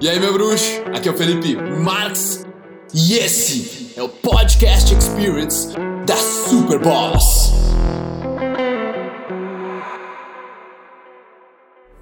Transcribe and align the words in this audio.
E 0.00 0.08
aí, 0.08 0.20
meu 0.20 0.32
bruxo? 0.32 0.80
Aqui 0.94 1.08
é 1.08 1.10
o 1.10 1.16
Felipe 1.16 1.56
Marx 1.56 2.46
e 2.94 3.14
esse 3.14 3.98
é 3.98 4.02
o 4.02 4.08
Podcast 4.08 4.94
Experience 4.94 5.74
da 6.06 6.14
Super 6.14 6.78
Boss. 6.78 7.50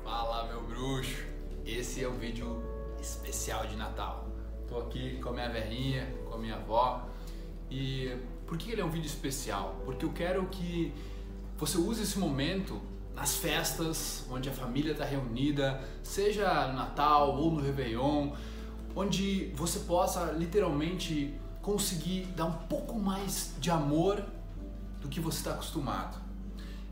Fala, 0.04 0.46
meu 0.46 0.60
bruxo. 0.60 1.24
Esse 1.64 2.04
é 2.04 2.08
um 2.08 2.18
vídeo 2.18 2.62
especial 3.00 3.66
de 3.66 3.76
Natal. 3.76 4.28
Tô 4.68 4.78
aqui 4.78 5.18
com 5.22 5.30
a 5.30 5.32
minha 5.32 5.48
velhinha, 5.48 6.06
com 6.28 6.34
a 6.34 6.38
minha 6.38 6.56
avó. 6.56 7.08
E 7.70 8.14
por 8.46 8.58
que 8.58 8.72
ele 8.72 8.82
é 8.82 8.84
um 8.84 8.90
vídeo 8.90 9.06
especial? 9.06 9.80
Porque 9.86 10.04
eu 10.04 10.12
quero 10.12 10.44
que 10.48 10.92
você 11.56 11.78
use 11.78 12.02
esse 12.02 12.18
momento 12.18 12.78
nas 13.16 13.36
festas, 13.36 14.26
onde 14.30 14.50
a 14.50 14.52
família 14.52 14.92
está 14.92 15.04
reunida, 15.04 15.80
seja 16.02 16.68
no 16.68 16.74
Natal 16.74 17.34
ou 17.34 17.50
no 17.50 17.62
Réveillon, 17.62 18.32
onde 18.94 19.50
você 19.54 19.80
possa 19.80 20.32
literalmente 20.32 21.34
conseguir 21.62 22.26
dar 22.36 22.44
um 22.44 22.52
pouco 22.52 22.98
mais 22.98 23.54
de 23.58 23.70
amor 23.70 24.22
do 25.00 25.08
que 25.08 25.18
você 25.18 25.38
está 25.38 25.52
acostumado. 25.52 26.18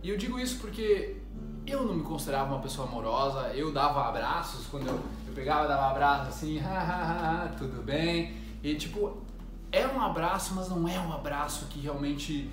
E 0.03 0.09
eu 0.09 0.17
digo 0.17 0.41
isso 0.41 0.59
porque 0.61 1.19
eu 1.67 1.85
não 1.85 1.95
me 1.95 2.03
considerava 2.03 2.55
uma 2.55 2.63
pessoa 2.63 2.89
amorosa, 2.89 3.49
eu 3.55 3.71
dava 3.71 4.09
abraços, 4.09 4.67
quando 4.67 4.89
eu, 4.89 5.01
eu 5.29 5.35
pegava, 5.35 5.69
dava 5.69 5.91
abraço 5.91 6.29
assim, 6.31 6.59
tudo 7.59 7.83
bem, 7.83 8.35
e 8.63 8.75
tipo, 8.77 9.23
é 9.71 9.87
um 9.87 10.01
abraço, 10.01 10.55
mas 10.55 10.71
não 10.71 10.89
é 10.89 10.99
um 10.99 11.13
abraço 11.13 11.67
que 11.67 11.81
realmente 11.81 12.51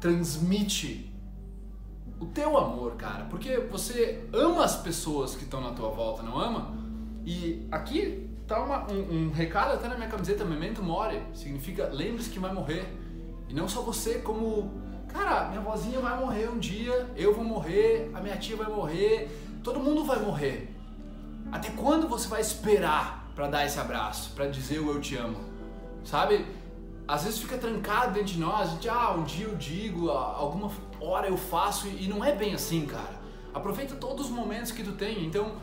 transmite 0.00 1.11
o 2.22 2.26
teu 2.26 2.56
amor, 2.56 2.94
cara. 2.94 3.24
Porque 3.24 3.58
você 3.58 4.24
ama 4.32 4.64
as 4.64 4.76
pessoas 4.76 5.34
que 5.34 5.42
estão 5.42 5.60
na 5.60 5.72
tua 5.72 5.90
volta, 5.90 6.22
não 6.22 6.38
ama? 6.38 6.72
E 7.26 7.66
aqui 7.70 8.30
tá 8.46 8.62
uma, 8.62 8.90
um, 8.90 9.26
um, 9.26 9.30
recado 9.30 9.72
até 9.72 9.88
na 9.88 9.96
minha 9.96 10.08
camiseta, 10.08 10.44
Memento 10.44 10.82
Mori. 10.82 11.20
Significa 11.34 11.88
lembre-se 11.92 12.30
que 12.30 12.38
vai 12.38 12.52
morrer. 12.52 12.86
E 13.48 13.54
não 13.54 13.68
só 13.68 13.82
você, 13.82 14.20
como... 14.20 14.80
Cara, 15.08 15.48
minha 15.48 15.60
vozinha 15.60 16.00
vai 16.00 16.18
morrer 16.18 16.48
um 16.48 16.58
dia, 16.58 17.10
eu 17.16 17.34
vou 17.34 17.44
morrer, 17.44 18.10
a 18.14 18.20
minha 18.20 18.36
tia 18.38 18.56
vai 18.56 18.68
morrer, 18.68 19.28
todo 19.62 19.78
mundo 19.78 20.04
vai 20.04 20.18
morrer. 20.20 20.74
Até 21.50 21.68
quando 21.70 22.08
você 22.08 22.28
vai 22.28 22.40
esperar 22.40 23.30
para 23.34 23.46
dar 23.48 23.66
esse 23.66 23.78
abraço, 23.78 24.32
para 24.34 24.46
dizer 24.46 24.78
o 24.78 24.90
eu 24.90 25.00
te 25.02 25.16
amo? 25.16 25.36
Sabe? 26.02 26.46
Às 27.12 27.24
vezes 27.24 27.40
fica 27.40 27.58
trancado 27.58 28.14
dentro 28.14 28.32
de 28.32 28.40
nós, 28.40 28.70
a 28.70 28.72
gente, 28.72 28.88
ah, 28.88 29.10
um 29.10 29.22
dia 29.22 29.44
eu 29.44 29.54
digo, 29.54 30.08
alguma 30.08 30.70
hora 30.98 31.28
eu 31.28 31.36
faço 31.36 31.86
e 31.86 32.08
não 32.08 32.24
é 32.24 32.34
bem 32.34 32.54
assim, 32.54 32.86
cara. 32.86 33.20
Aproveita 33.52 33.94
todos 33.96 34.26
os 34.26 34.32
momentos 34.32 34.72
que 34.72 34.82
tu 34.82 34.92
tem. 34.92 35.22
Então, 35.26 35.56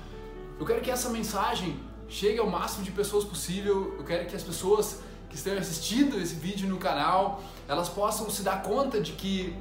eu 0.59 0.66
quero 0.67 0.80
que 0.80 0.92
essa 0.92 1.09
mensagem 1.09 1.80
chegue 2.08 2.38
ao 2.38 2.47
máximo 2.47 2.83
de 2.83 2.92
pessoas 2.92 3.25
possível. 3.25 3.95
Eu 3.97 4.03
quero 4.03 4.27
que 4.27 4.36
as 4.36 4.44
pessoas 4.44 5.00
que 5.27 5.36
estão 5.36 5.58
assistindo 5.58 6.22
esse 6.22 6.36
vídeo 6.36 6.70
no 6.70 6.77
canal, 6.77 7.42
elas 7.67 7.89
possam 7.89 8.30
se 8.30 8.44
dar 8.44 8.61
conta 8.61 9.02
de 9.02 9.14
que 9.14 9.58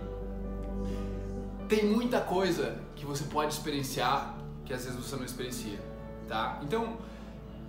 tem 1.70 1.86
muita 1.86 2.20
coisa 2.20 2.78
que 2.96 3.06
você 3.06 3.24
pode 3.24 3.54
experienciar 3.54 4.36
que 4.66 4.74
às 4.74 4.84
vezes 4.84 5.00
você 5.02 5.16
não 5.16 5.24
experiencia, 5.24 5.80
tá? 6.28 6.60
Então, 6.62 6.98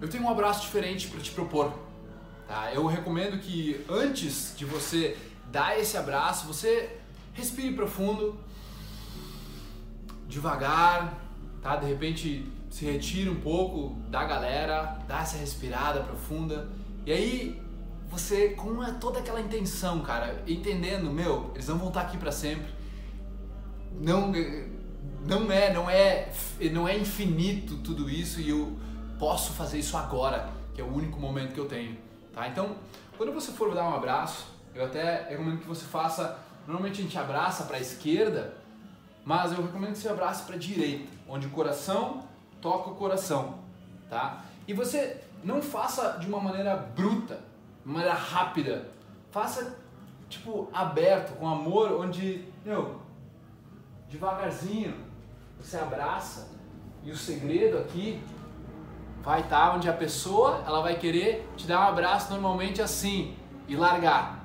eu 0.01 0.09
tenho 0.09 0.25
um 0.25 0.29
abraço 0.29 0.59
diferente 0.63 1.07
para 1.07 1.21
te 1.21 1.31
propor, 1.31 1.71
tá? 2.49 2.73
Eu 2.73 2.85
recomendo 2.85 3.39
que 3.39 3.85
antes 3.87 4.53
de 4.57 4.65
você 4.65 5.15
dar 5.49 5.79
esse 5.79 5.95
abraço, 5.95 6.45
você 6.45 6.99
Respire 7.39 7.73
profundo, 7.73 8.37
devagar, 10.27 11.17
tá? 11.61 11.77
De 11.77 11.85
repente 11.85 12.51
se 12.69 12.83
retire 12.83 13.29
um 13.29 13.39
pouco 13.39 13.95
da 14.09 14.25
galera, 14.25 14.99
dá 15.07 15.21
essa 15.21 15.37
respirada 15.37 16.01
profunda 16.01 16.69
e 17.05 17.13
aí 17.13 17.61
você 18.09 18.49
com 18.49 18.83
toda 18.95 19.19
aquela 19.19 19.39
intenção, 19.39 20.01
cara, 20.01 20.43
entendendo, 20.45 21.09
meu, 21.09 21.51
eles 21.53 21.67
vão 21.67 21.87
estar 21.87 22.01
aqui 22.01 22.17
para 22.17 22.31
sempre. 22.31 22.67
Não 23.99 24.33
não 25.25 25.49
é, 25.49 25.73
não 25.73 25.89
é, 25.89 26.31
não 26.73 26.87
é 26.87 26.97
infinito 26.97 27.77
tudo 27.77 28.09
isso 28.09 28.41
e 28.41 28.49
eu 28.49 28.77
posso 29.17 29.53
fazer 29.53 29.79
isso 29.79 29.95
agora, 29.95 30.49
que 30.73 30.81
é 30.81 30.83
o 30.83 30.93
único 30.93 31.19
momento 31.19 31.53
que 31.53 31.59
eu 31.59 31.67
tenho, 31.67 31.97
tá? 32.33 32.47
Então, 32.47 32.75
quando 33.17 33.31
você 33.31 33.51
for 33.51 33.73
dar 33.73 33.83
um 33.89 33.95
abraço, 33.95 34.47
eu 34.73 34.85
até 34.85 35.27
recomendo 35.29 35.59
que 35.59 35.67
você 35.67 35.85
faça 35.85 36.39
Normalmente 36.69 37.01
a 37.01 37.03
gente 37.03 37.17
abraça 37.17 37.63
para 37.63 37.77
a 37.77 37.79
esquerda, 37.79 38.53
mas 39.25 39.51
eu 39.51 39.63
recomendo 39.63 39.93
que 39.93 39.97
você 39.97 40.07
abrace 40.07 40.43
para 40.43 40.53
a 40.53 40.59
direita, 40.59 41.09
onde 41.27 41.47
o 41.47 41.49
coração 41.49 42.27
toca 42.61 42.91
o 42.91 42.95
coração, 42.95 43.57
tá? 44.07 44.43
E 44.67 44.73
você 44.73 45.19
não 45.43 45.63
faça 45.63 46.19
de 46.19 46.27
uma 46.27 46.39
maneira 46.39 46.75
bruta, 46.75 47.39
de 47.83 47.91
maneira 47.91 48.13
rápida. 48.13 48.87
Faça 49.31 49.79
tipo 50.29 50.69
aberto, 50.71 51.35
com 51.39 51.49
amor, 51.49 51.91
onde, 51.93 52.47
meu, 52.63 53.01
devagarzinho 54.07 54.93
você 55.59 55.75
abraça 55.75 56.49
e 57.03 57.09
o 57.09 57.17
segredo 57.17 57.79
aqui 57.79 58.21
vai 59.21 59.41
estar 59.41 59.69
tá 59.69 59.75
onde 59.75 59.89
a 59.89 59.93
pessoa 59.93 60.63
ela 60.65 60.81
vai 60.81 60.97
querer 60.97 61.47
te 61.55 61.67
dar 61.67 61.81
um 61.81 61.89
abraço 61.89 62.31
normalmente 62.31 62.81
assim 62.81 63.35
e 63.67 63.75
largar. 63.75 64.43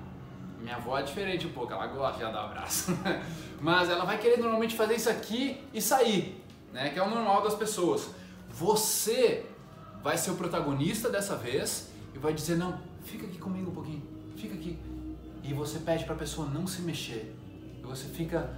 Minha 0.60 0.76
avó 0.76 0.98
é 0.98 1.02
diferente 1.02 1.46
um 1.46 1.52
pouco, 1.52 1.72
ela 1.72 1.86
gosta 1.86 2.24
de 2.24 2.32
dar 2.32 2.42
um 2.42 2.46
abraço. 2.46 2.96
Mas 3.60 3.88
ela 3.88 4.04
vai 4.04 4.18
querer 4.18 4.38
normalmente 4.38 4.74
fazer 4.74 4.94
isso 4.94 5.10
aqui 5.10 5.62
e 5.72 5.80
sair, 5.80 6.42
né? 6.72 6.90
Que 6.90 6.98
é 6.98 7.02
o 7.02 7.10
normal 7.10 7.42
das 7.42 7.54
pessoas. 7.54 8.08
Você 8.50 9.46
vai 10.02 10.16
ser 10.16 10.30
o 10.30 10.36
protagonista 10.36 11.10
dessa 11.10 11.36
vez 11.36 11.90
e 12.14 12.18
vai 12.18 12.32
dizer: 12.32 12.56
Não, 12.56 12.78
fica 13.04 13.26
aqui 13.26 13.38
comigo 13.38 13.70
um 13.70 13.74
pouquinho, 13.74 14.02
fica 14.36 14.54
aqui. 14.54 14.78
E 15.42 15.52
você 15.52 15.78
pede 15.78 16.04
para 16.04 16.14
a 16.14 16.18
pessoa 16.18 16.48
não 16.48 16.66
se 16.66 16.80
mexer. 16.80 17.34
E 17.78 17.82
você 17.82 18.08
fica, 18.08 18.50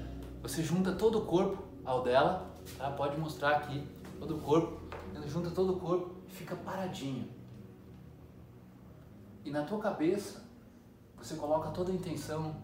você 0.43 0.63
junta 0.63 0.93
todo 0.93 1.19
o 1.19 1.23
corpo 1.23 1.63
ao 1.85 2.03
dela, 2.03 2.49
tá? 2.79 2.89
Pode 2.91 3.19
mostrar 3.19 3.51
aqui, 3.51 3.83
todo 4.21 4.37
o 4.37 4.41
corpo. 4.41 4.86
Ela 5.15 5.27
junta 5.27 5.51
todo 5.51 5.75
o 5.75 5.81
corpo 5.81 6.17
e 6.29 6.31
fica 6.31 6.55
paradinho. 6.57 7.29
E 9.45 9.51
na 9.51 9.65
tua 9.65 9.79
cabeça, 9.79 10.43
você 11.17 11.37
coloca 11.37 11.71
toda 11.71 11.93
a 11.93 11.95
intenção 11.95 12.57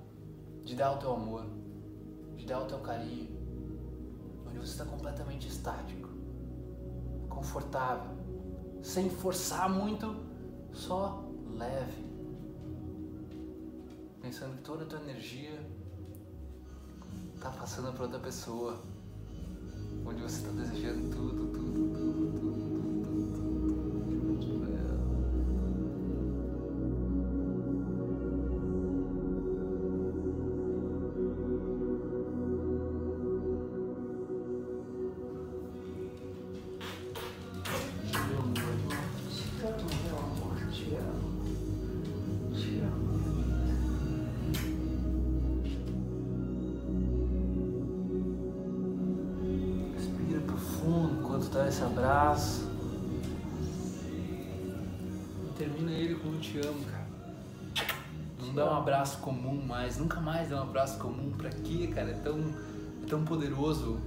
de 0.64 0.74
dar 0.74 0.92
o 0.92 0.98
teu 0.98 1.12
amor, 1.12 1.46
de 2.36 2.44
dar 2.44 2.60
o 2.60 2.66
teu 2.66 2.78
carinho, 2.80 3.30
onde 4.46 4.58
você 4.58 4.72
está 4.72 4.84
completamente 4.84 5.48
estático, 5.48 6.08
confortável, 7.28 8.10
sem 8.82 9.08
forçar 9.08 9.70
muito, 9.70 10.14
só 10.72 11.24
leve, 11.56 12.04
pensando 14.20 14.56
que 14.56 14.62
toda 14.62 14.84
a 14.84 14.86
tua 14.86 15.00
energia 15.00 15.60
está 17.34 17.50
passando 17.50 17.92
para 17.92 18.04
outra 18.04 18.20
pessoa, 18.20 18.80
dá 51.62 51.68
esse 51.68 51.82
abraço. 51.82 52.68
E 55.44 55.52
termina 55.56 55.92
ele 55.92 56.16
com 56.16 56.32
eu 56.32 56.40
te 56.40 56.58
amo, 56.58 56.84
cara. 56.84 57.06
Não 58.40 58.54
dá 58.54 58.72
um 58.72 58.76
abraço 58.76 59.18
comum 59.18 59.64
mais, 59.64 59.96
nunca 59.96 60.20
mais 60.20 60.50
dá 60.50 60.56
um 60.56 60.62
abraço 60.64 60.98
comum. 60.98 61.30
Pra 61.30 61.50
quê, 61.50 61.88
cara? 61.94 62.10
É 62.10 62.14
tão, 62.14 62.40
é 63.02 63.06
tão 63.06 63.24
poderoso 63.24 64.00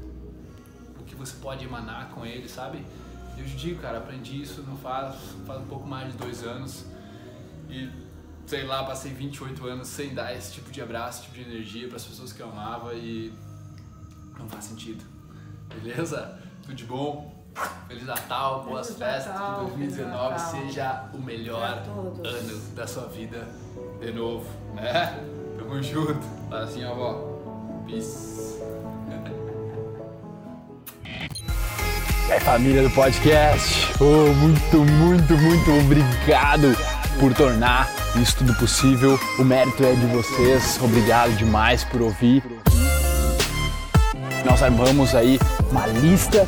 o 1.00 1.04
que 1.06 1.16
você 1.16 1.38
pode 1.38 1.64
emanar 1.64 2.10
com 2.10 2.26
ele, 2.26 2.50
sabe? 2.50 2.86
Eu 3.38 3.46
te 3.46 3.56
digo, 3.56 3.82
cara, 3.82 4.00
aprendi 4.00 4.42
isso 4.42 4.62
não 4.62 4.78
faz, 4.78 5.16
faz 5.46 5.62
um 5.62 5.66
pouco 5.66 5.88
mais 5.88 6.12
de 6.12 6.18
dois 6.18 6.44
anos. 6.44 6.86
E 7.70 7.90
sei 8.46 8.64
lá, 8.66 8.84
passei 8.84 9.12
28 9.14 9.66
anos 9.66 9.88
sem 9.88 10.14
dar 10.14 10.36
esse 10.36 10.54
tipo 10.54 10.72
de 10.72 10.82
abraço, 10.82 11.20
esse 11.20 11.32
tipo 11.32 11.44
de 11.44 11.56
energia 11.56 11.88
para 11.88 11.98
as 11.98 12.06
pessoas 12.06 12.32
que 12.34 12.42
eu 12.42 12.50
amava 12.50 12.94
e 12.94 13.34
não 14.38 14.48
faz 14.50 14.66
sentido. 14.66 15.04
Beleza? 15.68 16.40
Tudo 16.62 16.76
de 16.76 16.86
bom? 16.86 17.35
Feliz 17.88 18.06
Natal, 18.06 18.64
boas 18.64 18.88
Feliz 18.88 19.00
festas, 19.00 19.34
Natal, 19.34 19.66
que 19.66 19.78
2019 19.78 20.40
seja 20.40 21.04
o 21.14 21.18
melhor 21.20 21.84
ano 22.24 22.60
da 22.76 22.86
sua 22.86 23.08
vida 23.08 23.48
de 24.00 24.12
novo, 24.12 24.46
né? 24.74 25.18
Tamo 25.58 25.82
junto. 25.82 26.20
Fala 26.50 26.64
assim, 26.64 26.84
avó. 26.84 27.36
Peace. 27.88 28.62
É 32.30 32.40
família 32.40 32.84
do 32.84 32.90
podcast. 32.90 33.94
Oh, 34.02 34.34
muito, 34.34 34.78
muito, 34.78 35.38
muito 35.38 35.72
obrigado 35.80 36.76
por 37.20 37.34
tornar 37.34 37.88
isso 38.20 38.38
tudo 38.38 38.54
possível. 38.56 39.18
O 39.40 39.44
mérito 39.44 39.84
é 39.84 39.94
de 39.94 40.06
vocês. 40.08 40.80
Obrigado 40.82 41.32
demais 41.38 41.84
por 41.84 42.02
ouvir. 42.02 42.44
Nós 44.44 44.62
armamos 44.62 45.16
aí 45.16 45.40
uma 45.72 45.88
lista 45.88 46.48